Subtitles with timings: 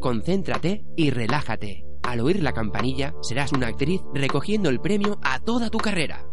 [0.00, 1.84] Concéntrate y relájate.
[2.02, 6.26] Al oír la campanilla, serás una actriz recogiendo el premio a toda tu carrera.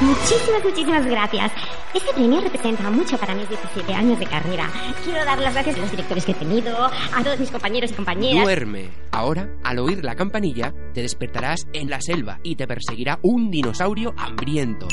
[0.00, 1.52] Muchísimas, muchísimas gracias.
[1.92, 4.68] Este premio representa mucho para mis 17 años de carrera.
[5.04, 7.94] Quiero dar las gracias a los directores que he tenido, a todos mis compañeros y
[7.94, 8.44] compañeras.
[8.44, 8.90] Duerme.
[9.12, 14.14] Ahora, al oír la campanilla, te despertarás en la selva y te perseguirá un dinosaurio
[14.16, 14.88] hambriento.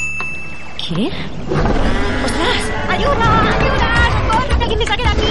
[0.78, 1.10] ¿Qué?
[2.26, 2.72] ¡Ostras!
[2.90, 3.58] ¡Ayuda!
[3.58, 4.21] ¡Ayuda!
[4.72, 4.78] ¡Socorro!
[4.78, 5.22] ¡Que alguien me saque de aquí!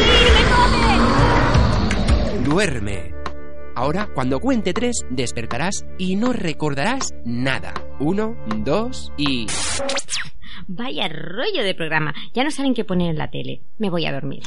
[2.39, 2.45] ¡Me!
[2.45, 3.15] Duerme.
[3.75, 7.73] Ahora, cuando cuente tres, despertarás y no recordarás nada.
[8.01, 9.47] Uno, dos y...
[10.67, 12.13] Vaya rollo de programa.
[12.35, 13.63] Ya no saben qué poner en la tele.
[13.79, 14.43] Me voy a dormir.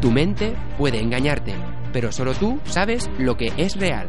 [0.00, 1.54] Tu mente puede engañarte,
[1.92, 4.08] pero solo tú sabes lo que es real.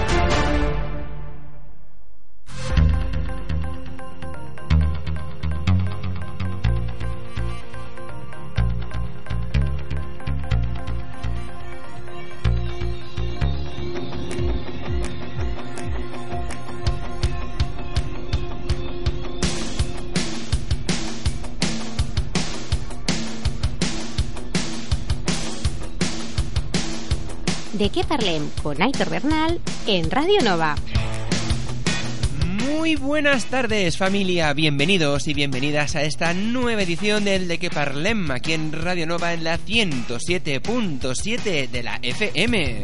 [27.81, 30.75] De qué parlem con Aitor Bernal en Radio Nova.
[32.63, 38.29] Muy buenas tardes familia, bienvenidos y bienvenidas a esta nueva edición del De Que Parlem
[38.29, 42.83] aquí en Radio Nova en la 107.7 de la FM.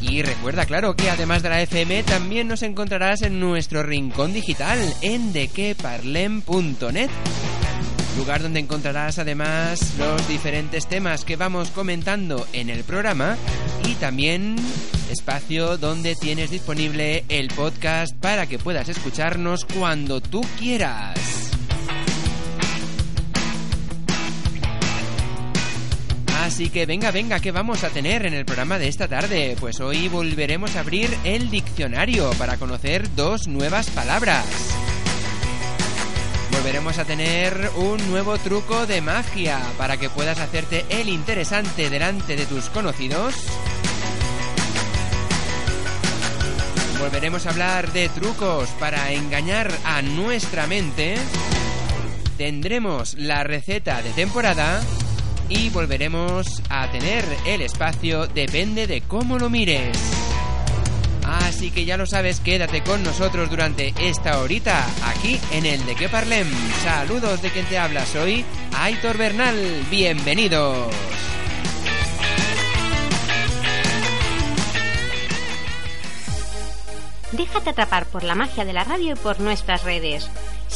[0.00, 4.78] Y recuerda, claro, que además de la FM también nos encontrarás en nuestro rincón digital
[5.02, 7.10] en dequeparlem.net
[8.16, 13.36] lugar donde encontrarás además los diferentes temas que vamos comentando en el programa
[13.86, 14.56] y también
[15.10, 21.18] espacio donde tienes disponible el podcast para que puedas escucharnos cuando tú quieras.
[26.46, 29.56] Así que venga, venga, ¿qué vamos a tener en el programa de esta tarde?
[29.58, 34.85] Pues hoy volveremos a abrir el diccionario para conocer dos nuevas palabras.
[36.66, 42.34] Volveremos a tener un nuevo truco de magia para que puedas hacerte el interesante delante
[42.34, 43.36] de tus conocidos.
[46.98, 51.14] Volveremos a hablar de trucos para engañar a nuestra mente.
[52.36, 54.82] Tendremos la receta de temporada
[55.48, 59.96] y volveremos a tener el espacio depende de cómo lo mires.
[61.26, 65.96] Así que ya lo sabes, quédate con nosotros durante esta horita aquí en el De
[65.96, 66.48] Que Parlem.
[66.84, 68.44] Saludos de quien te habla, soy
[68.78, 69.56] Aitor Bernal.
[69.90, 70.94] Bienvenidos.
[77.32, 80.30] Déjate atrapar por la magia de la radio y por nuestras redes.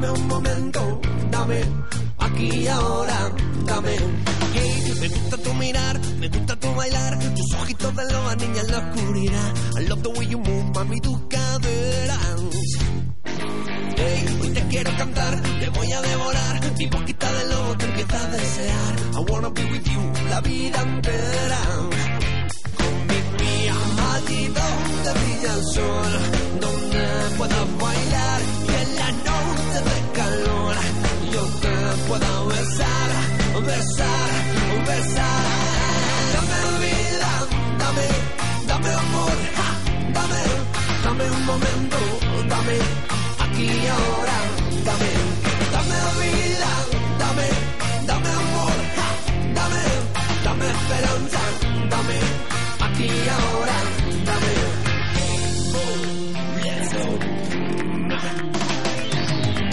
[0.00, 1.00] Dame un momento,
[1.30, 1.60] dame,
[2.18, 3.32] aquí y ahora,
[3.66, 3.96] dame.
[4.54, 8.70] Hey, me gusta tu mirar, me gusta tu bailar, tus ojitos de loba, niña en
[8.70, 9.54] la oscuridad.
[9.76, 12.18] I love the way you move, mami, tus caderas.
[13.96, 16.60] Hey, hoy te quiero cantar, te voy a devorar.
[16.78, 18.94] Mi boquita de lobo te empieza a desear.
[19.12, 21.58] I wanna be with you la vida entera.
[22.78, 23.74] Con mi mía,
[24.14, 26.19] allí donde brilla el sol,
[34.90, 35.44] besar.
[36.34, 37.32] Dame vida,
[37.82, 38.06] dame,
[38.70, 39.68] dame amor, ja,
[40.16, 40.42] dame,
[41.04, 41.98] dame un momento,
[42.52, 42.76] dame,
[43.44, 44.36] aquí y ahora,
[44.88, 45.10] dame,
[45.74, 46.72] dame vida,
[47.22, 47.48] dame,
[48.10, 49.08] dame amor, ja,
[49.58, 49.84] dame,
[50.46, 51.42] dame esperanza,
[51.94, 52.18] dame,
[52.86, 53.76] aquí y ahora,
[54.28, 54.54] dame.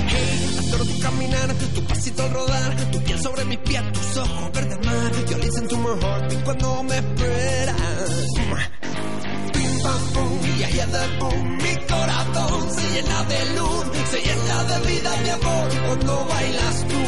[0.09, 0.31] Hey,
[0.71, 4.79] tu caminar, tu pasito al rodar, tu piel sobre mis pies, tus ojos verdes
[5.95, 8.11] mejor cuando me esperas.
[9.53, 14.63] Pim pam pum, y ahí de pum, mi corazón se llena de luz, se llena
[14.63, 17.03] de vida, de amor cuando bailas tú.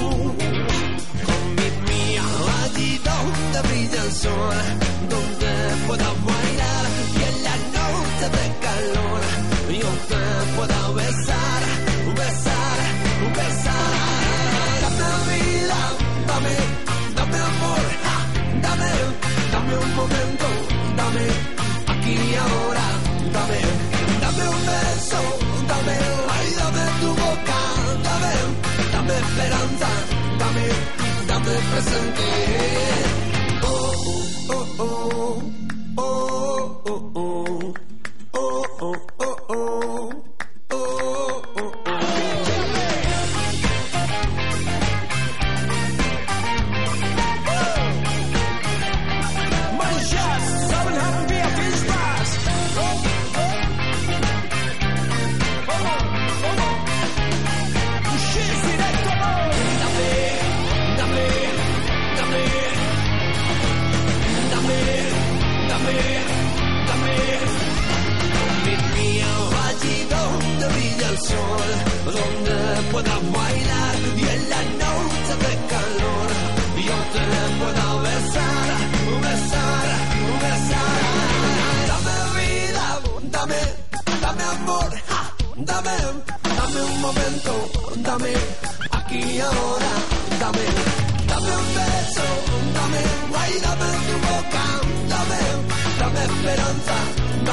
[1.28, 2.24] Con mi mía,
[2.64, 4.56] allí donde brilla el sol,
[5.10, 5.52] donde
[5.88, 6.86] puedas bailar
[7.18, 8.49] y en la noche de
[31.72, 32.24] presente.
[33.64, 33.94] Oh,
[34.50, 35.42] oh, oh, oh,
[35.98, 36.49] oh,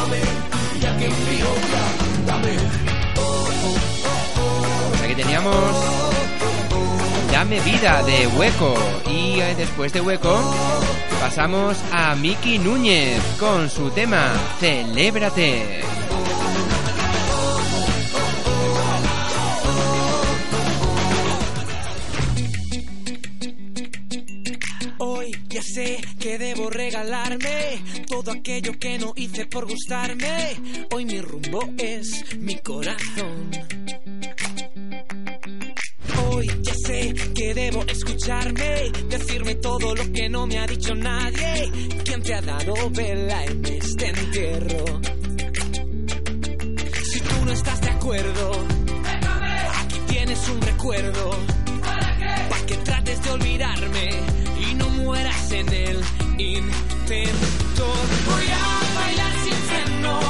[0.06, 0.20] dame,
[0.80, 1.82] y aquí en mi boca,
[2.26, 2.56] dame.
[4.90, 5.52] Pues aquí teníamos
[7.32, 8.74] Dame vida de Hueco.
[9.10, 10.40] Y eh, después de Hueco
[11.20, 15.95] pasamos a Miki Núñez con su tema Celébrate.
[28.26, 30.56] Todo aquello que no hice por gustarme.
[30.92, 33.50] Hoy mi rumbo es mi corazón.
[36.24, 41.70] Hoy ya sé que debo escucharme, decirme todo lo que no me ha dicho nadie.
[42.04, 45.00] ¿Quién te ha dado vela en este entierro?
[47.04, 48.66] Si tú no estás de acuerdo,
[49.84, 51.30] aquí tienes un recuerdo.
[52.50, 54.08] ¿Para que trates de olvidarme
[54.68, 57.86] y no mueras en el intento?
[58.26, 60.20] Voy a bailar sin freno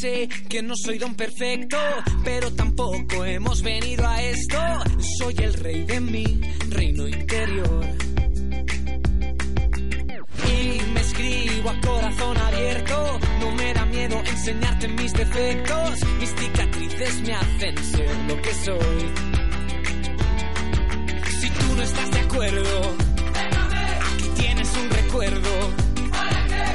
[0.00, 1.76] sé que no soy don perfecto,
[2.22, 4.58] pero tampoco hemos venido a esto.
[5.18, 7.84] Soy el rey de mi reino interior.
[10.46, 16.04] Y me escribo a corazón abierto, no me da miedo enseñarte mis defectos.
[16.20, 19.00] Mis cicatrices me hacen ser lo que soy.
[21.40, 22.96] Si tú no estás de acuerdo,
[24.02, 25.50] aquí tienes un recuerdo.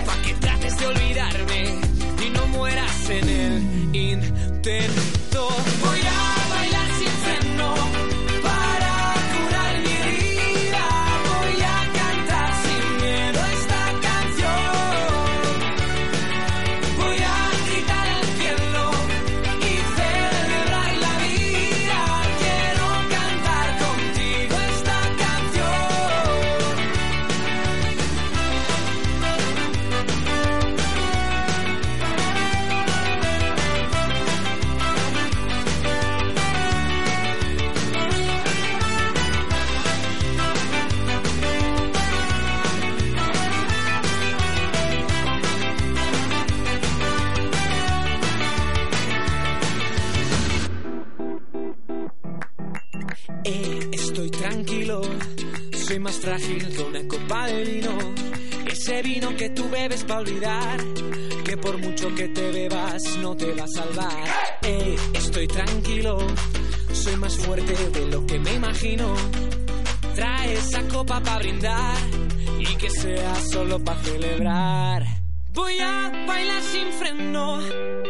[0.05, 1.82] Pa' que trates de olvidarme
[2.53, 5.47] mueras en el intento.
[60.03, 60.77] Para olvidar,
[61.43, 64.59] que por mucho que te bebas no te va a salvar.
[64.63, 66.17] Eh, estoy tranquilo,
[66.91, 69.13] soy más fuerte de lo que me imagino.
[70.15, 71.97] Trae esa copa para brindar
[72.59, 75.05] y que sea solo para celebrar.
[75.53, 78.02] Voy a bailar sin freno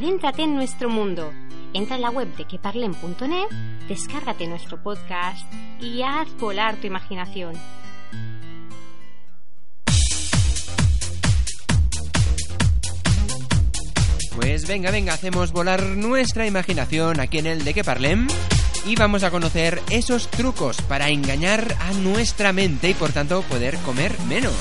[0.00, 1.30] Adéntrate en nuestro mundo.
[1.74, 3.48] Entra en la web de queparlen.net,
[3.86, 5.44] descárgate nuestro podcast
[5.78, 7.52] y haz volar tu imaginación.
[14.36, 18.26] Pues venga, venga, hacemos volar nuestra imaginación aquí en el de que parlem
[18.86, 23.76] y vamos a conocer esos trucos para engañar a nuestra mente y por tanto poder
[23.84, 24.54] comer menos.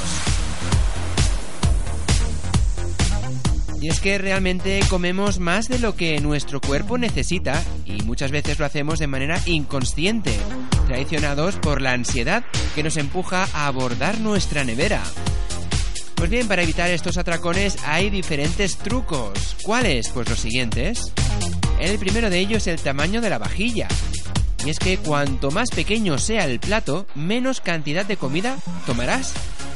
[3.81, 8.59] Y es que realmente comemos más de lo que nuestro cuerpo necesita y muchas veces
[8.59, 10.37] lo hacemos de manera inconsciente,
[10.87, 12.43] traicionados por la ansiedad
[12.75, 15.01] que nos empuja a abordar nuestra nevera.
[16.15, 19.55] Pues bien, para evitar estos atracones hay diferentes trucos.
[19.63, 20.09] ¿Cuáles?
[20.09, 21.13] Pues los siguientes.
[21.79, 23.87] El primero de ellos es el tamaño de la vajilla.
[24.65, 29.33] Y es que cuanto más pequeño sea el plato, menos cantidad de comida tomarás.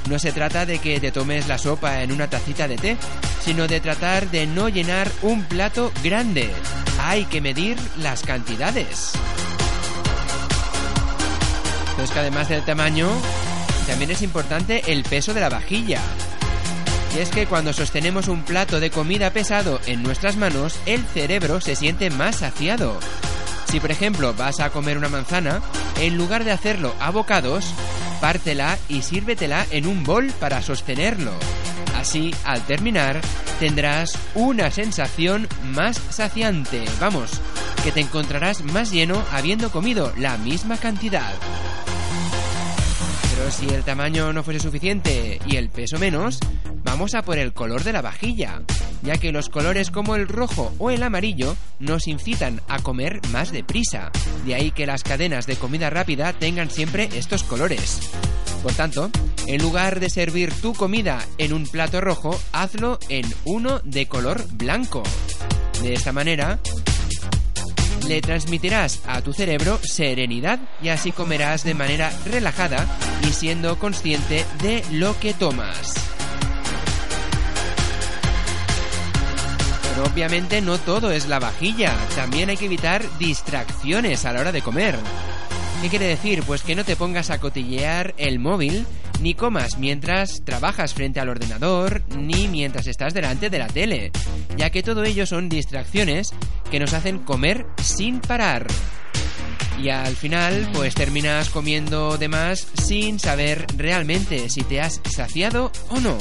[0.09, 2.97] No se trata de que te tomes la sopa en una tacita de té,
[3.43, 6.51] sino de tratar de no llenar un plato grande.
[6.99, 9.13] Hay que medir las cantidades.
[11.91, 13.09] Pero es que además del tamaño,
[13.87, 16.01] también es importante el peso de la vajilla.
[17.15, 21.61] Y es que cuando sostenemos un plato de comida pesado en nuestras manos, el cerebro
[21.61, 22.99] se siente más saciado.
[23.69, 25.61] Si por ejemplo vas a comer una manzana,
[25.99, 27.73] en lugar de hacerlo a bocados,
[28.23, 31.33] pártela y sírvetela en un bol para sostenerlo.
[31.99, 33.19] Así, al terminar,
[33.59, 36.85] tendrás una sensación más saciante.
[37.01, 37.41] Vamos,
[37.83, 41.33] que te encontrarás más lleno habiendo comido la misma cantidad.
[43.59, 46.39] Pero si el tamaño no fuese suficiente y el peso menos,
[46.83, 48.61] vamos a por el color de la vajilla,
[49.01, 53.51] ya que los colores como el rojo o el amarillo nos incitan a comer más
[53.51, 54.11] deprisa.
[54.45, 57.99] De ahí que las cadenas de comida rápida tengan siempre estos colores.
[58.61, 59.09] Por tanto,
[59.47, 64.45] en lugar de servir tu comida en un plato rojo, hazlo en uno de color
[64.53, 65.03] blanco.
[65.81, 66.59] De esta manera,
[68.05, 72.85] le transmitirás a tu cerebro serenidad y así comerás de manera relajada
[73.27, 75.93] y siendo consciente de lo que tomas.
[79.89, 84.51] Pero obviamente no todo es la vajilla, también hay que evitar distracciones a la hora
[84.51, 84.95] de comer.
[85.81, 86.43] ¿Qué quiere decir?
[86.43, 88.85] Pues que no te pongas a cotillear el móvil,
[89.21, 94.11] ni comas mientras trabajas frente al ordenador, ni mientras estás delante de la tele,
[94.57, 96.33] ya que todo ello son distracciones
[96.69, 98.67] que nos hacen comer sin parar.
[99.81, 105.71] Y al final, pues terminas comiendo de más sin saber realmente si te has saciado
[105.89, 106.17] o no.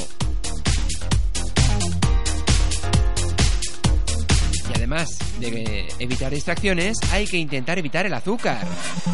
[4.93, 8.61] Además de evitar distracciones, hay que intentar evitar el azúcar.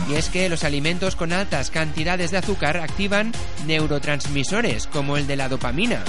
[0.09, 3.33] Y es que los alimentos con altas cantidades de azúcar activan
[3.67, 6.03] neurotransmisores como el de la dopamina,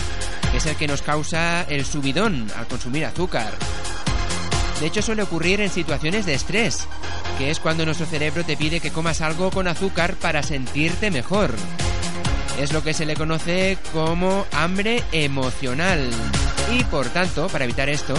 [0.51, 3.53] que es el que nos causa el subidón al consumir azúcar.
[4.79, 6.87] De hecho suele ocurrir en situaciones de estrés,
[7.37, 11.53] que es cuando nuestro cerebro te pide que comas algo con azúcar para sentirte mejor.
[12.59, 16.09] Es lo que se le conoce como hambre emocional.
[16.73, 18.13] Y por tanto, para evitar esto,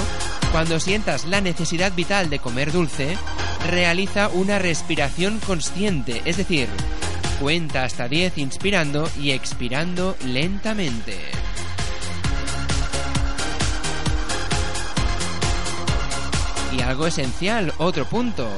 [0.53, 3.17] cuando sientas la necesidad vital de comer dulce,
[3.69, 6.69] realiza una respiración consciente, es decir,
[7.41, 11.19] cuenta hasta 10 inspirando y expirando lentamente.
[16.77, 18.49] Y algo esencial, otro punto.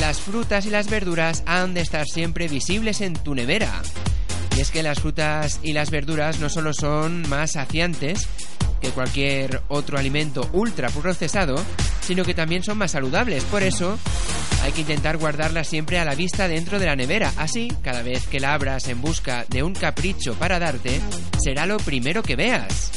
[0.00, 3.82] Las frutas y las verduras han de estar siempre visibles en tu nevera.
[4.56, 8.28] Y es que las frutas y las verduras no solo son más saciantes
[8.80, 11.56] que cualquier otro alimento ultra procesado,
[12.00, 13.44] sino que también son más saludables.
[13.44, 13.98] Por eso
[14.62, 17.32] hay que intentar guardarlas siempre a la vista dentro de la nevera.
[17.36, 21.00] Así, cada vez que la abras en busca de un capricho para darte,
[21.42, 22.92] será lo primero que veas.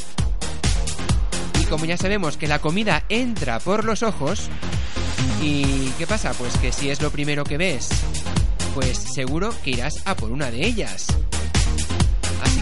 [1.62, 4.50] Y como ya sabemos que la comida entra por los ojos,
[5.42, 6.34] ¿y qué pasa?
[6.34, 7.90] Pues que si es lo primero que ves,
[8.74, 11.08] pues seguro que irás a por una de ellas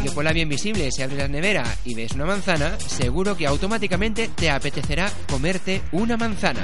[0.03, 3.45] que por la bien visible se abre la nevera y ves una manzana, seguro que
[3.45, 6.63] automáticamente te apetecerá comerte una manzana.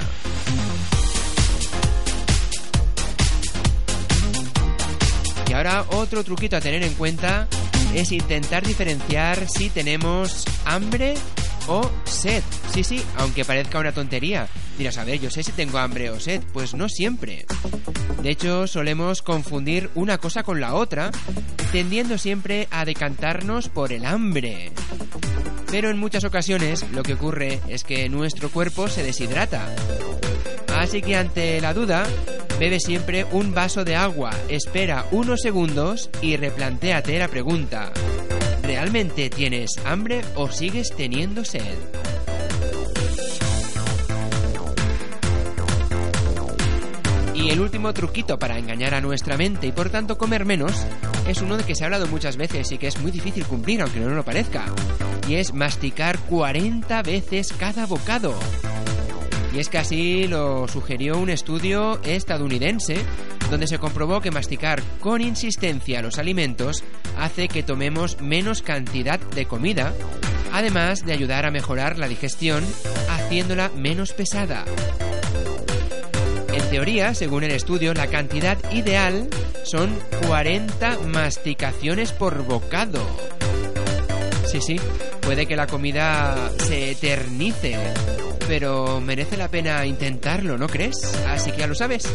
[5.50, 7.48] Y ahora otro truquito a tener en cuenta
[7.94, 11.16] es intentar diferenciar si tenemos hambre
[11.68, 12.44] o sed.
[12.74, 14.48] Sí, sí, aunque parezca una tontería.
[14.78, 16.42] Dirás, a ver, yo sé si tengo hambre o sed.
[16.54, 17.46] Pues no siempre.
[18.22, 21.12] De hecho, solemos confundir una cosa con la otra,
[21.72, 24.72] tendiendo siempre a decantarnos por el hambre.
[25.70, 29.68] Pero en muchas ocasiones lo que ocurre es que nuestro cuerpo se deshidrata.
[30.78, 32.06] Así que ante la duda,
[32.60, 37.92] bebe siempre un vaso de agua, espera unos segundos y replantéate la pregunta.
[38.68, 41.62] ¿Realmente tienes hambre o sigues teniendo sed?
[47.34, 50.74] Y el último truquito para engañar a nuestra mente y por tanto comer menos
[51.30, 53.82] es uno de que se ha hablado muchas veces y que es muy difícil cumplir
[53.82, 54.66] aunque no lo parezca.
[55.30, 58.38] Y es masticar 40 veces cada bocado.
[59.56, 62.98] Y es que así lo sugirió un estudio estadounidense
[63.50, 66.84] donde se comprobó que masticar con insistencia los alimentos
[67.18, 69.94] hace que tomemos menos cantidad de comida,
[70.52, 72.66] además de ayudar a mejorar la digestión
[73.10, 74.66] haciéndola menos pesada.
[76.54, 79.30] En teoría, según el estudio, la cantidad ideal
[79.64, 83.00] son 40 masticaciones por bocado.
[84.48, 84.80] Sí, sí,
[85.22, 87.78] puede que la comida se eternice,
[88.48, 90.98] pero merece la pena intentarlo, ¿no crees?
[91.28, 92.08] Así que ya lo sabes.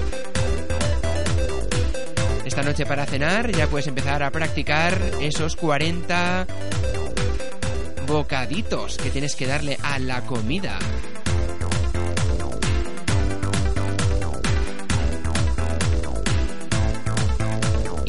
[2.45, 6.47] Esta noche para cenar ya puedes empezar a practicar esos 40
[8.07, 10.79] bocaditos que tienes que darle a la comida.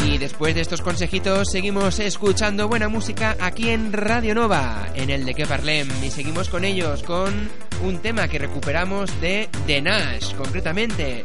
[0.06, 5.26] Y después de estos consejitos seguimos escuchando buena música aquí en Radio Nova, en el
[5.26, 7.50] de que parlem, y seguimos con ellos con
[7.84, 11.24] un tema que recuperamos de The Nash, concretamente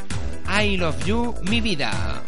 [0.48, 2.22] I Love You, mi vida.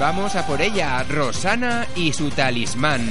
[0.00, 3.06] Vamos a por ella, Rosana y su talismán.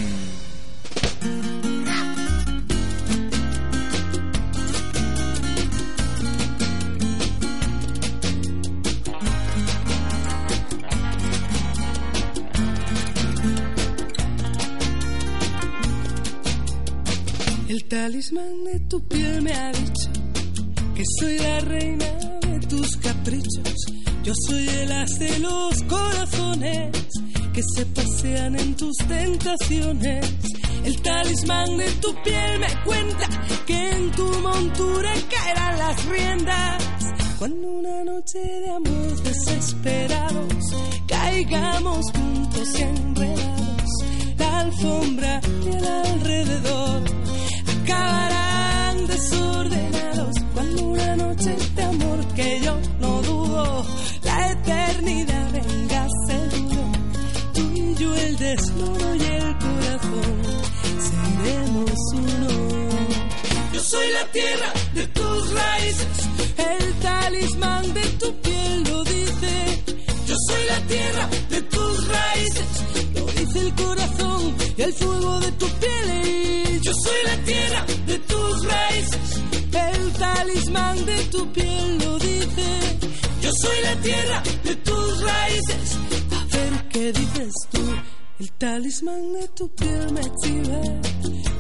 [17.67, 20.09] El talismán de tu piel me ha dicho
[20.95, 22.05] que soy la reina
[22.47, 23.68] de tus caprichos
[24.29, 26.91] yo soy el as de los corazones
[27.51, 30.23] que se pasean en tus tentaciones.
[30.85, 33.27] El talismán de tu piel me cuenta
[33.65, 36.83] que en tu montura caerán las riendas.
[37.39, 40.53] Cuando una noche de amor desesperados
[41.07, 43.91] caigamos juntos y enredados,
[44.37, 47.01] la alfombra y el alrededor
[47.81, 50.35] acabarán desordenados.
[50.53, 53.85] Cuando una noche de amor que yo no dudo,
[54.29, 56.83] la eternidad venga seguro,
[57.53, 60.31] tú y yo el desnudo y el corazón
[61.07, 62.49] seremos uno.
[63.73, 66.07] Yo soy la tierra de tus raíces,
[66.57, 69.53] el talismán de tu piel lo dice.
[70.27, 72.69] Yo soy la tierra de tus raíces,
[73.15, 76.81] lo dice el corazón y el fuego de tu piel.
[76.81, 79.25] Yo soy la tierra de tus raíces,
[79.73, 82.97] el talismán de tu piel lo dice.
[83.41, 85.97] Yo soy la tierra de tus raíces.
[86.31, 87.81] A ver qué dices tú.
[88.39, 91.01] El talismán de tu piel me exhibe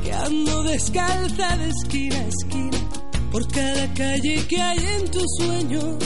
[0.03, 2.77] que ando descalza de esquina a esquina
[3.31, 6.03] por cada calle que hay en tus sueños,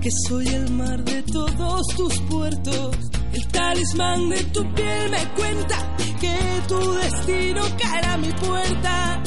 [0.00, 2.96] que soy el mar de todos tus puertos.
[3.32, 6.36] El talismán de tu piel me cuenta que
[6.68, 9.22] tu destino caerá a mi puerta.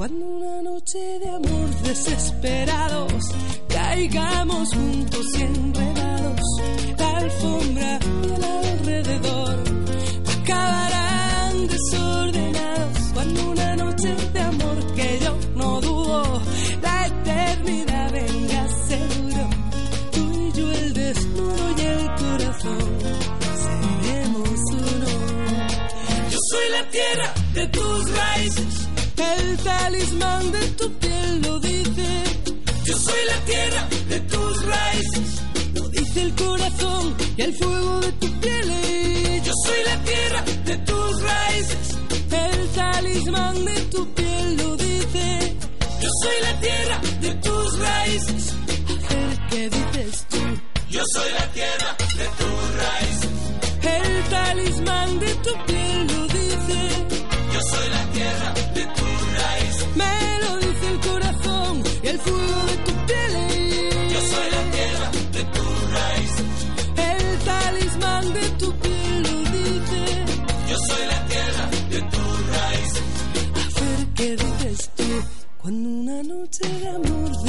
[0.00, 3.22] Cuando una noche de amor desesperados
[3.68, 6.40] caigamos juntos y enredados,
[6.96, 9.56] la alfombra y el alrededor
[10.40, 12.98] acabarán desordenados.
[13.12, 16.42] Cuando una noche de amor que yo no dudo,
[16.80, 19.50] la eternidad venga seguro.
[20.12, 22.88] Tú y yo el desnudo y el corazón
[23.64, 25.08] seremos uno.
[26.30, 28.88] Yo soy la tierra de tus raíces,
[29.20, 32.24] el talismán de tu piel lo dice.
[32.84, 35.42] Yo soy la tierra de tus raíces,
[35.74, 38.72] lo dice el corazón y el fuego de tu piel.
[39.44, 41.98] Yo soy la tierra de tus raíces,
[42.30, 45.56] el talismán de tu piel lo dice.
[46.02, 48.54] Yo soy la tierra de tus raíces.
[49.08, 50.38] A ver qué dices tú.
[50.90, 53.30] Yo soy la tierra de tus raíces.
[53.82, 56.99] El talismán de tu piel lo dice.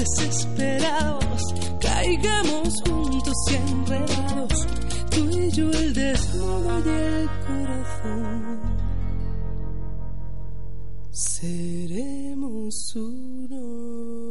[0.01, 1.41] Desesperados
[1.79, 4.67] caigamos juntos y enredados,
[5.11, 8.59] tú y yo el desnudo y el corazón.
[11.11, 14.30] Seremos uno.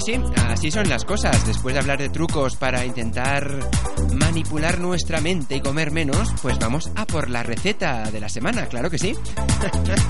[0.00, 1.46] Sí, sí, así son las cosas.
[1.46, 3.50] Después de hablar de trucos para intentar
[4.14, 8.66] manipular nuestra mente y comer menos, pues vamos a por la receta de la semana,
[8.66, 9.14] claro que sí.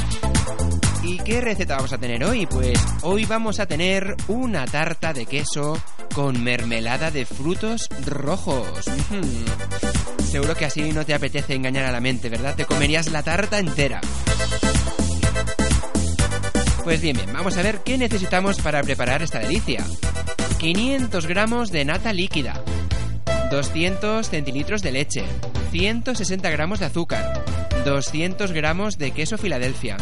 [1.03, 2.46] ¿Y qué receta vamos a tener hoy?
[2.46, 5.81] Pues hoy vamos a tener una tarta de queso
[6.14, 8.66] con mermelada de frutos rojos.
[10.29, 12.57] Seguro que así no te apetece engañar a la mente, ¿verdad?
[12.57, 14.01] Te comerías la tarta entera.
[16.87, 19.85] Pues bien, vamos a ver qué necesitamos para preparar esta delicia.
[20.59, 22.62] 500 gramos de nata líquida,
[23.51, 25.25] 200 centilitros de leche,
[25.72, 27.42] 160 gramos de azúcar,
[27.85, 29.96] 200 gramos de queso Filadelfia,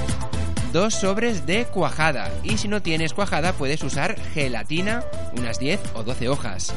[0.74, 5.04] dos sobres de cuajada y si no tienes cuajada puedes usar gelatina,
[5.38, 6.74] unas 10 o 12 hojas,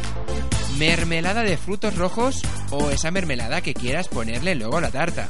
[0.78, 5.28] mermelada de frutos rojos o esa mermelada que quieras ponerle luego a la tarta,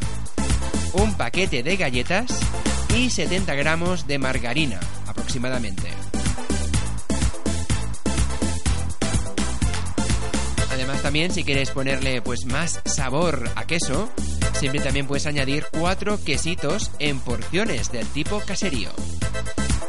[0.94, 2.28] un paquete de galletas
[2.98, 5.88] y 70 gramos de margarina aproximadamente.
[10.72, 14.10] Además también si quieres ponerle pues más sabor a queso,
[14.54, 18.90] siempre también puedes añadir cuatro quesitos en porciones del tipo caserío.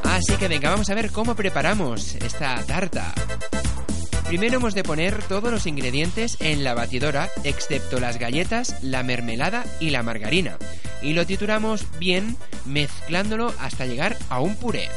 [0.05, 3.15] Así que venga, vamos a ver cómo preparamos esta tarta.
[4.29, 9.65] Primero hemos de poner todos los ingredientes en la batidora, excepto las galletas, la mermelada
[9.81, 10.59] y la margarina.
[11.01, 12.37] Y lo trituramos bien
[12.67, 14.91] mezclándolo hasta llegar a un puré.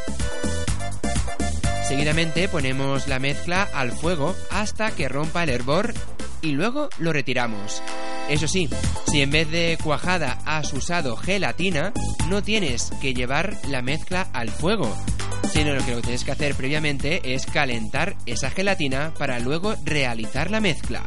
[1.87, 5.93] Seguidamente ponemos la mezcla al fuego hasta que rompa el hervor
[6.41, 7.81] y luego lo retiramos.
[8.27, 8.69] Eso sí,
[9.07, 11.93] si en vez de cuajada has usado gelatina,
[12.27, 14.93] no tienes que llevar la mezcla al fuego,
[15.51, 20.61] sino lo que tienes que hacer previamente es calentar esa gelatina para luego realizar la
[20.61, 21.03] mezcla.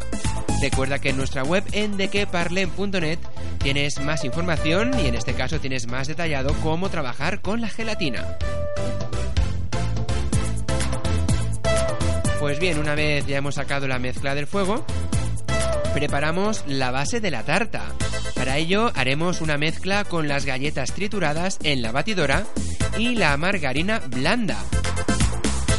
[0.61, 3.18] Recuerda que en nuestra web en dequeparlen.net
[3.59, 8.37] tienes más información y en este caso tienes más detallado cómo trabajar con la gelatina.
[12.40, 14.85] Pues bien, una vez ya hemos sacado la mezcla del fuego,
[15.94, 17.87] preparamos la base de la tarta.
[18.44, 22.44] Para ello haremos una mezcla con las galletas trituradas en la batidora
[22.98, 24.62] y la margarina blanda.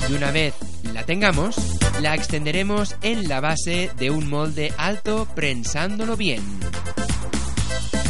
[0.10, 0.56] Y una vez
[0.92, 1.58] la tengamos,
[2.02, 6.42] la extenderemos en la base de un molde alto prensándolo bien.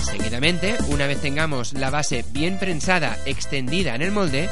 [0.02, 4.48] Seguidamente, una vez tengamos la base bien prensada extendida en el molde,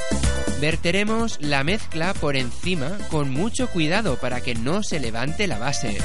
[0.60, 5.98] verteremos la mezcla por encima con mucho cuidado para que no se levante la base.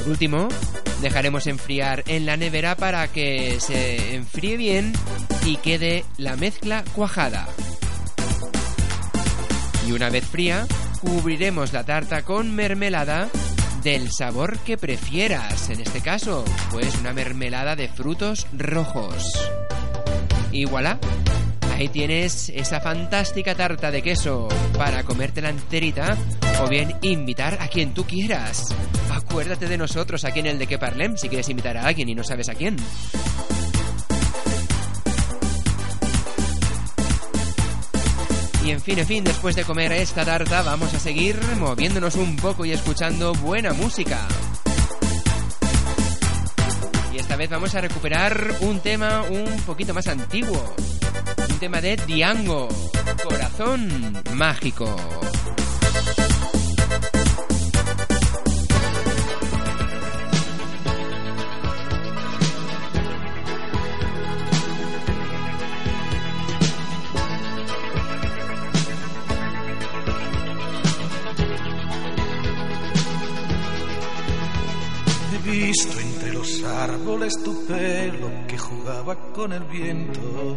[0.00, 0.48] Por último,
[1.00, 4.92] dejaremos enfriar en la nevera para que se enfríe bien
[5.44, 7.48] y quede la mezcla cuajada.
[9.86, 10.66] Y una vez fría,
[11.00, 13.28] cubriremos la tarta con mermelada
[13.82, 15.70] del sabor que prefieras.
[15.70, 19.32] En este caso, pues una mermelada de frutos rojos.
[20.50, 20.98] Y voilà,
[21.78, 26.16] ahí tienes esa fantástica tarta de queso para comértela enterita
[26.60, 28.74] o bien invitar a quien tú quieras.
[29.12, 32.16] Acuérdate de nosotros aquí en el de que parlem si quieres invitar a alguien y
[32.16, 32.76] no sabes a quién.
[38.64, 42.34] Y en fin, en fin, después de comer esta tarta vamos a seguir moviéndonos un
[42.36, 44.26] poco y escuchando buena música.
[47.14, 50.74] Y esta vez vamos a recuperar un tema un poquito más antiguo.
[51.50, 52.68] Un tema de Diango,
[53.24, 54.94] Corazón Mágico.
[75.32, 80.56] He visto entre los árboles tu pelo que jugaba con el viento.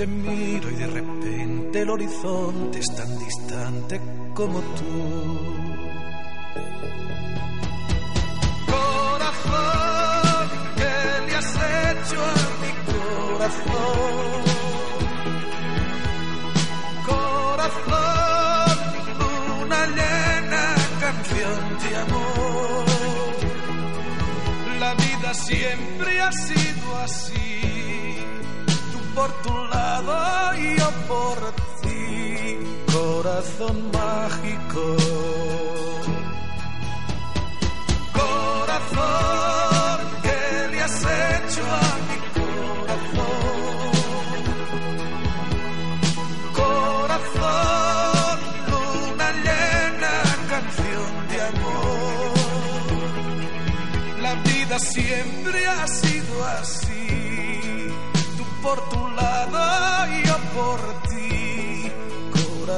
[0.00, 4.00] Te miro y de repente el horizonte es tan distante
[4.32, 5.36] como tú.
[8.64, 12.72] Corazón, ¿qué le has hecho a mi
[13.36, 14.42] corazón?
[17.84, 18.78] Corazón,
[19.64, 20.64] una llena
[20.98, 22.86] canción de amor.
[24.80, 27.39] La vida siempre ha sido así
[29.20, 30.14] por tu lado
[30.56, 31.38] y yo por
[31.82, 32.58] ti,
[32.90, 34.84] corazón mágico.
[38.20, 43.92] Corazón, ¿qué le has hecho a mi corazón?
[46.62, 48.38] Corazón,
[48.72, 50.14] luna llena,
[50.52, 52.38] canción de amor.
[54.22, 56.09] La vida siempre ha sido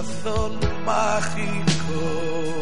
[0.02, 2.61] corazón mágico.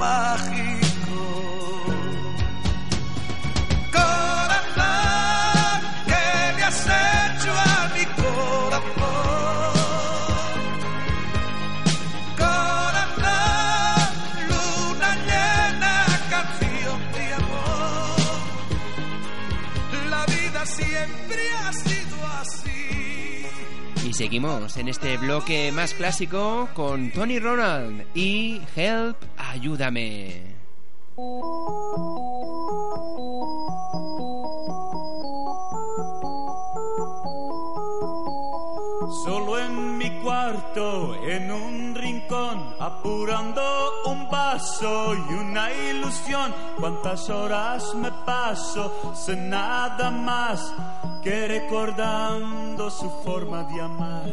[0.00, 1.20] Mágico.
[3.92, 9.74] Corazón, ¿qué le has hecho a mi corazón?
[12.44, 14.10] Corazón,
[14.48, 15.94] luna llena,
[16.30, 18.20] canción de amor.
[20.08, 23.46] La vida siempre ha sido así.
[24.08, 29.16] Y seguimos en este bloque más clásico con Tony Ronald y Help,
[29.50, 30.54] ayúdame.
[39.24, 43.62] Solo en mi cuarto, en un rincón, apurando
[44.06, 46.54] un vaso y una ilusión.
[46.78, 50.72] Cuántas horas me paso sin nada más
[51.22, 54.28] que recordando su forma de amar.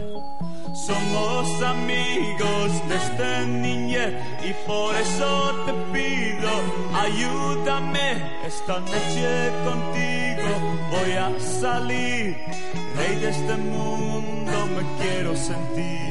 [0.74, 6.50] Somos amigos desde niñez y por eso te pido,
[6.94, 10.50] ayúdame esta noche contigo.
[10.92, 12.38] Voy a salir,
[12.96, 16.08] rey de este mundo me quiero sentir.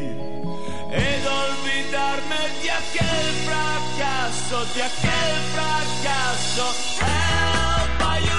[0.91, 6.67] He olvidarme de aquel fracaso, de aquel fracaso.
[7.01, 8.36] Help,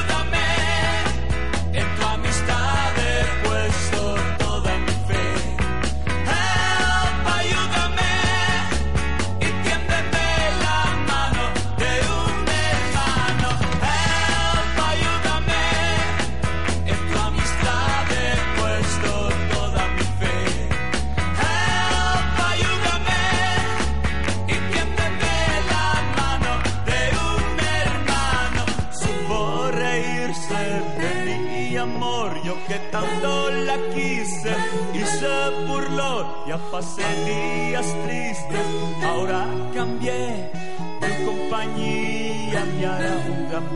[36.77, 38.67] pasé días tristes,
[39.03, 40.51] ahora cambié.
[41.01, 43.67] Tu compañía me hará un gran.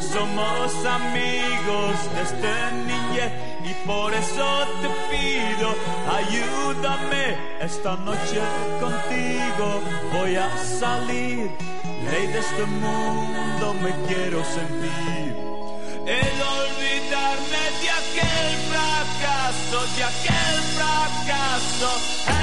[0.00, 2.54] Somos amigos desde
[2.90, 3.32] niñez
[3.70, 4.48] y por eso
[4.80, 5.68] te pido,
[6.18, 7.24] ayúdame
[7.60, 8.40] esta noche
[8.80, 9.66] contigo.
[10.14, 10.48] Voy a
[10.80, 11.50] salir,
[12.10, 15.30] rey de este mundo me quiero sentir.
[16.20, 18.71] El olvidarme de aquel
[19.90, 22.41] de aquel fracaso.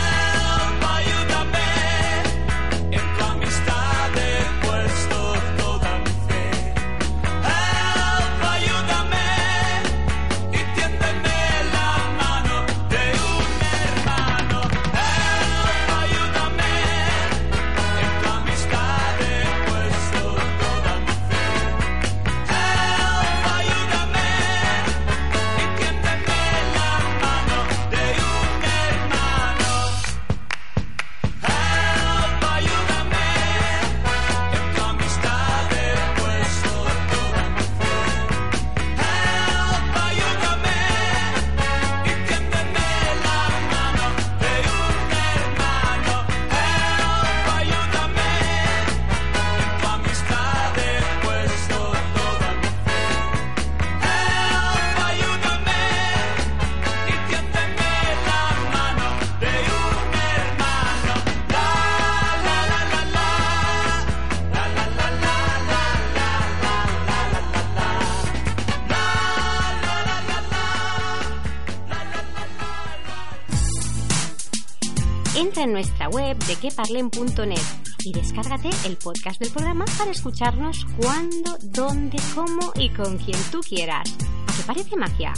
[75.60, 77.60] En nuestra web de queparlen.net
[78.06, 83.60] y descárgate el podcast del programa para escucharnos cuando, dónde, cómo y con quien tú
[83.60, 84.16] quieras.
[84.48, 85.34] ¿A qué parece magia?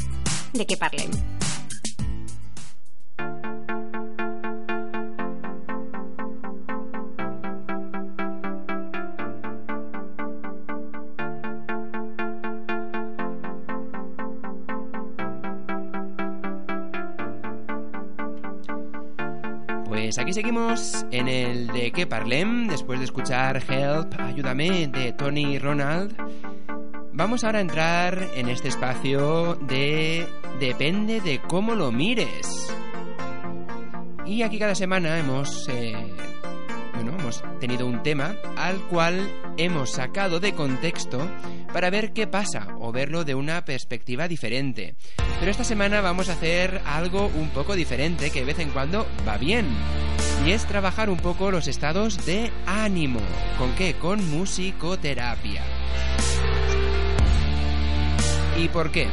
[0.54, 1.31] De que parlen.
[20.12, 25.58] Pues aquí seguimos en el de que parlem, después de escuchar Help, Ayúdame de Tony
[25.58, 26.14] Ronald.
[27.14, 30.28] Vamos ahora a entrar en este espacio de
[30.60, 32.76] Depende de cómo lo mires.
[34.26, 35.96] Y aquí cada semana hemos, eh,
[36.94, 41.26] bueno, hemos tenido un tema al cual hemos sacado de contexto
[41.74, 44.96] para ver qué pasa o verlo de una perspectiva diferente.
[45.40, 49.08] Pero esta semana vamos a hacer algo un poco diferente que de vez en cuando
[49.28, 49.68] va bien.
[50.46, 53.20] Y es trabajar un poco los estados de ánimo.
[53.58, 53.94] ¿Con qué?
[53.94, 55.64] Con musicoterapia.
[58.58, 59.08] ¿Y por qué?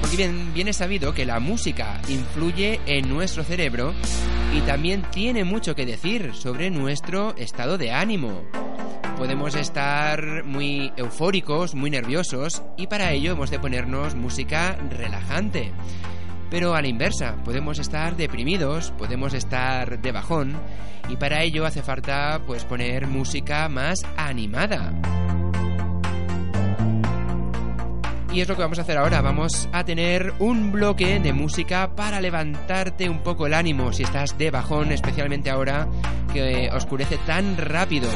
[0.00, 3.94] Porque bien, bien es sabido que la música influye en nuestro cerebro
[4.54, 8.42] y también tiene mucho que decir sobre nuestro estado de ánimo.
[9.16, 15.72] Podemos estar muy eufóricos, muy nerviosos y para ello hemos de ponernos música relajante.
[16.50, 20.54] Pero a la inversa, podemos estar deprimidos, podemos estar de bajón
[21.08, 24.92] y para ello hace falta pues poner música más animada.
[28.36, 31.96] Y es lo que vamos a hacer ahora, vamos a tener un bloque de música
[31.96, 35.88] para levantarte un poco el ánimo si estás de bajón, especialmente ahora
[36.34, 38.10] que oscurece tan rápido.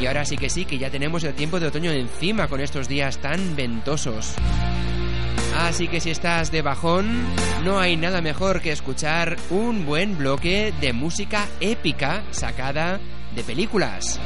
[0.00, 2.88] Y ahora sí que sí, que ya tenemos el tiempo de otoño encima con estos
[2.88, 4.34] días tan ventosos.
[5.56, 7.22] Así que si estás de bajón,
[7.62, 12.98] no hay nada mejor que escuchar un buen bloque de música épica sacada
[13.36, 14.18] de películas.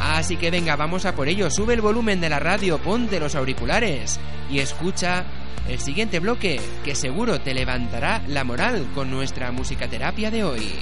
[0.00, 1.50] Así que venga, vamos a por ello.
[1.50, 4.18] Sube el volumen de la radio, ponte los auriculares
[4.50, 5.24] y escucha
[5.68, 10.72] el siguiente bloque que seguro te levantará la moral con nuestra musicaterapia de hoy.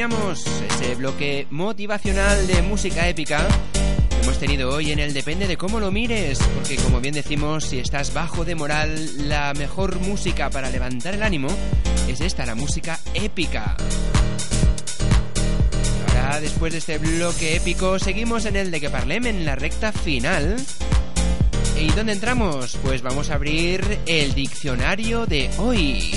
[0.00, 3.46] Teníamos ese bloque motivacional de música épica
[4.08, 7.66] que hemos tenido hoy en el Depende de cómo lo mires, porque como bien decimos,
[7.66, 11.48] si estás bajo de moral, la mejor música para levantar el ánimo
[12.08, 13.76] es esta, la música épica.
[16.08, 19.92] Ahora, después de este bloque épico, seguimos en el de que parlem en la recta
[19.92, 20.56] final.
[21.78, 22.78] ¿Y dónde entramos?
[22.82, 26.10] Pues vamos a abrir el diccionario de hoy.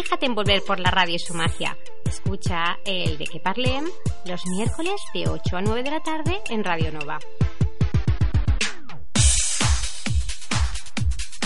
[0.00, 1.76] Déjate envolver por la radio y su magia.
[2.06, 3.84] Escucha el de que parlem
[4.26, 7.18] los miércoles de 8 a 9 de la tarde en Radio Nova.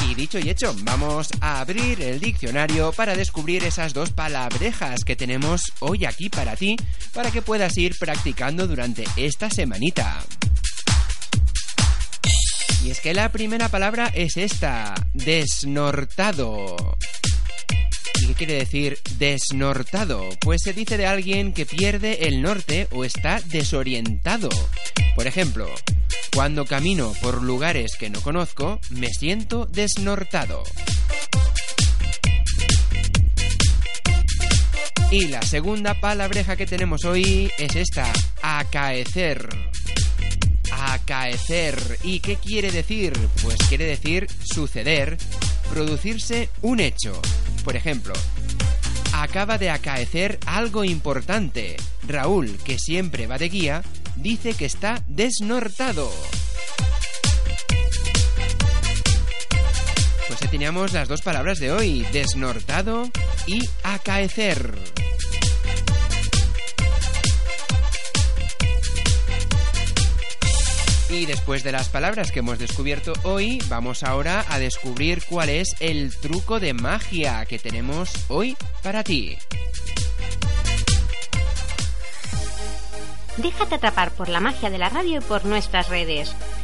[0.07, 5.17] Y dicho y hecho, vamos a abrir el diccionario para descubrir esas dos palabrejas que
[5.17, 6.77] tenemos hoy aquí para ti,
[7.15, 10.23] para que puedas ir practicando durante esta semanita.
[12.85, 16.77] Y es que la primera palabra es esta, desnortado.
[18.33, 20.31] ¿Y qué quiere decir desnortado?
[20.41, 24.49] Pues se dice de alguien que pierde el norte o está desorientado.
[25.15, 25.67] Por ejemplo,
[26.35, 30.63] cuando camino por lugares que no conozco, me siento desnortado.
[35.11, 38.11] Y la segunda palabreja que tenemos hoy es esta,
[38.41, 39.47] acaecer.
[40.71, 41.99] Acaecer.
[42.03, 43.13] ¿Y qué quiere decir?
[43.43, 45.19] Pues quiere decir suceder,
[45.69, 47.21] producirse un hecho.
[47.65, 48.15] Por ejemplo,
[49.13, 51.77] acaba de acaecer algo importante.
[52.07, 53.83] Raúl, que siempre va de guía,
[54.17, 56.11] dice que está desnortado.
[60.29, 63.11] Pues ya teníamos las dos palabras de hoy, desnortado
[63.47, 65.02] y acaecer.
[71.13, 75.77] Y después de las palabras que hemos descubierto hoy, vamos ahora a descubrir cuál es
[75.79, 79.37] el truco de magia que tenemos hoy para ti.
[83.37, 86.35] Déjate atrapar por la magia de la radio y por nuestras redes.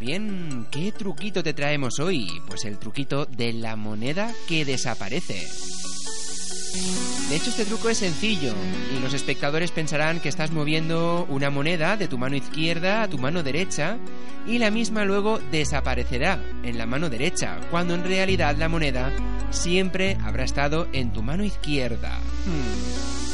[0.00, 2.40] Bien, ¿qué truquito te traemos hoy?
[2.46, 5.46] Pues el truquito de la moneda que desaparece.
[7.28, 8.54] De hecho, este truco es sencillo
[8.96, 13.18] y los espectadores pensarán que estás moviendo una moneda de tu mano izquierda a tu
[13.18, 13.98] mano derecha
[14.46, 19.12] y la misma luego desaparecerá en la mano derecha, cuando en realidad la moneda
[19.50, 22.18] siempre habrá estado en tu mano izquierda.
[22.46, 23.29] Hmm.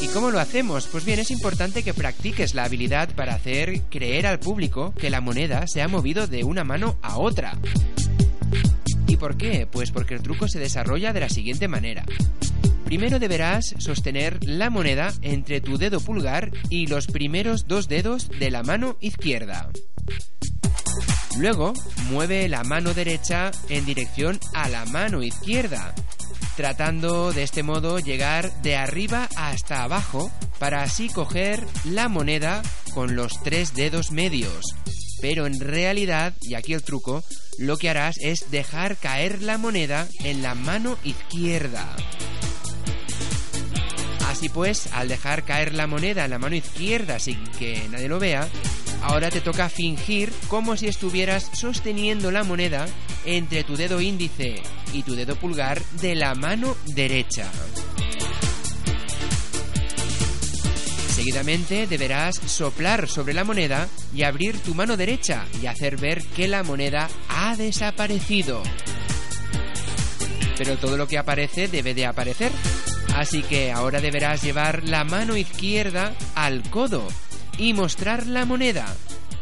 [0.00, 0.86] ¿Y cómo lo hacemos?
[0.86, 5.20] Pues bien, es importante que practiques la habilidad para hacer creer al público que la
[5.20, 7.58] moneda se ha movido de una mano a otra.
[9.08, 9.66] ¿Y por qué?
[9.66, 12.04] Pues porque el truco se desarrolla de la siguiente manera.
[12.84, 18.50] Primero deberás sostener la moneda entre tu dedo pulgar y los primeros dos dedos de
[18.50, 19.68] la mano izquierda.
[21.38, 21.72] Luego,
[22.10, 25.94] mueve la mano derecha en dirección a la mano izquierda,
[26.58, 30.28] tratando de este modo llegar de arriba hasta abajo
[30.58, 34.64] para así coger la moneda con los tres dedos medios.
[35.20, 37.22] Pero en realidad, y aquí el truco,
[37.58, 41.94] lo que harás es dejar caer la moneda en la mano izquierda.
[44.26, 48.18] Así pues, al dejar caer la moneda en la mano izquierda sin que nadie lo
[48.18, 48.48] vea,
[49.02, 52.88] ahora te toca fingir como si estuvieras sosteniendo la moneda
[53.24, 54.60] entre tu dedo índice
[54.92, 57.50] y tu dedo pulgar de la mano derecha.
[61.08, 66.46] Seguidamente deberás soplar sobre la moneda y abrir tu mano derecha y hacer ver que
[66.46, 68.62] la moneda ha desaparecido.
[70.56, 72.52] Pero todo lo que aparece debe de aparecer.
[73.16, 77.06] Así que ahora deberás llevar la mano izquierda al codo
[77.58, 78.86] y mostrar la moneda.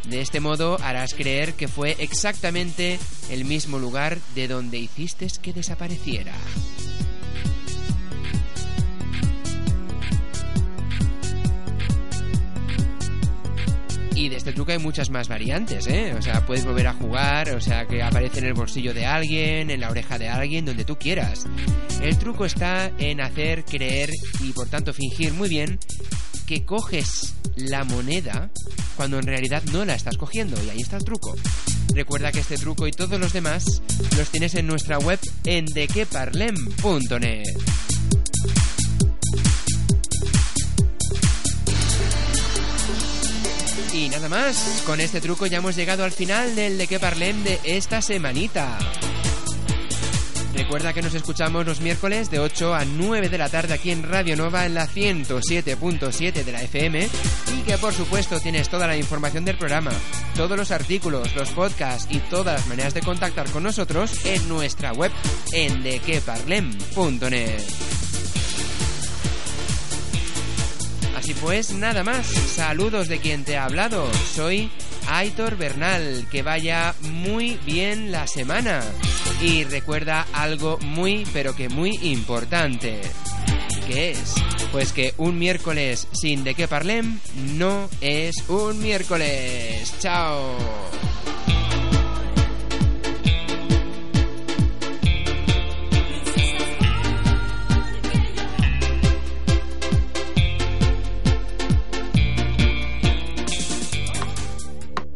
[0.08, 2.98] De este modo harás creer que fue exactamente
[3.30, 6.32] el mismo lugar de donde hiciste que desapareciera.
[14.14, 16.14] Y de este truco hay muchas más variantes, ¿eh?
[16.18, 19.70] O sea, puedes volver a jugar, o sea, que aparece en el bolsillo de alguien,
[19.70, 21.44] en la oreja de alguien, donde tú quieras.
[22.00, 24.10] El truco está en hacer creer
[24.42, 25.78] y por tanto fingir muy bien
[26.46, 28.50] que coges la moneda
[28.96, 30.56] cuando en realidad no la estás cogiendo.
[30.64, 31.34] Y ahí está el truco.
[31.94, 33.64] Recuerda que este truco y todos los demás
[34.16, 37.44] los tienes en nuestra web en dequeparlem.net.
[43.92, 47.42] Y nada más, con este truco ya hemos llegado al final del de que parlem
[47.44, 48.78] de esta semanita.
[50.56, 54.02] Recuerda que nos escuchamos los miércoles de 8 a 9 de la tarde aquí en
[54.02, 57.08] Radio Nova en la 107.7 de la FM
[57.56, 59.90] y que por supuesto tienes toda la información del programa,
[60.34, 64.92] todos los artículos, los podcasts y todas las maneras de contactar con nosotros en nuestra
[64.92, 65.12] web
[65.52, 67.62] en dequeparlem.net.
[71.16, 72.26] Así pues, nada más.
[72.26, 74.08] Saludos de quien te ha hablado.
[74.32, 74.70] Soy
[75.08, 76.26] Aitor Bernal.
[76.30, 78.80] Que vaya muy bien la semana.
[79.40, 83.00] Y recuerda algo muy, pero que muy importante.
[83.86, 84.34] ¿Qué es?
[84.72, 87.20] Pues que un miércoles sin de qué parlem
[87.56, 89.94] no es un miércoles.
[90.00, 90.56] ¡Chao!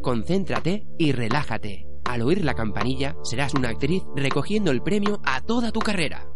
[0.03, 1.87] Concéntrate y relájate.
[2.11, 6.27] Al oír la campanilla, serás una actriz recogiendo el premio a toda tu carrera.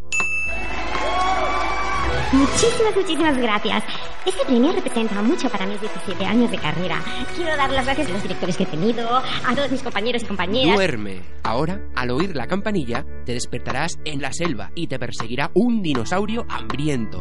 [2.30, 3.82] Muchísimas, muchísimas gracias.
[4.24, 7.02] Este premio representa mucho para mis 17 años de carrera.
[7.34, 10.26] Quiero dar las gracias a los directores que he tenido, a todos mis compañeros y
[10.26, 10.76] compañeras.
[10.76, 11.22] Duerme.
[11.42, 16.46] Ahora, al oír la campanilla, te despertarás en la selva y te perseguirá un dinosaurio
[16.50, 17.18] hambriento.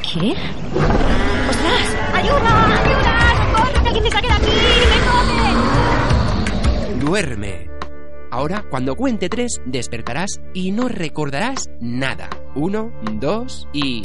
[0.00, 0.30] ¿Qué?
[1.50, 1.96] ¡Ostras!
[2.14, 2.84] ¡Ayuda!
[2.84, 3.18] ¡Ayuda!
[3.36, 3.82] ¡Socorro!
[3.82, 4.46] ¡Que alguien me saque de aquí!
[4.46, 5.53] ¡Me come!
[7.04, 7.68] Duerme.
[8.30, 12.30] Ahora, cuando cuente tres, despertarás y no recordarás nada.
[12.54, 14.00] Uno, dos y...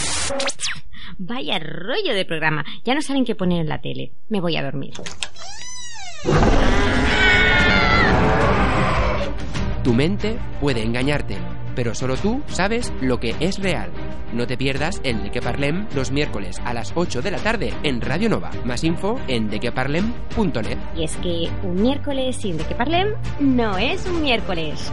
[1.17, 2.65] Vaya rollo de programa.
[2.83, 4.11] Ya no saben qué poner en la tele.
[4.27, 4.91] Me voy a dormir.
[9.81, 11.37] Tu mente puede engañarte,
[11.79, 13.89] pero solo tú sabes lo que es real.
[14.33, 17.73] No te pierdas el De Que Parlem los miércoles a las 8 de la tarde
[17.83, 18.51] en Radio Nova.
[18.65, 20.77] Más info en dequeparlem.net.
[20.97, 24.91] Y es que un miércoles sin de que parlem no es un miércoles.